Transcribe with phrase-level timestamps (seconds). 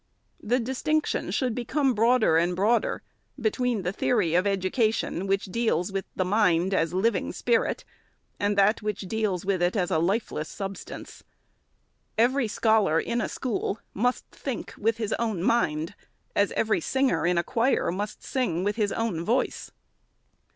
[0.41, 3.03] The distinction should bcome broader and broader,
[3.39, 7.85] between the theory of education which deals with mind as living spirit,
[8.39, 11.23] and that which deals with it as a lifeless substance.
[12.17, 15.93] Every scholar, in a school, must think with his own mind,
[16.35, 19.69] as every singer, in a choir, must sing with his own voice.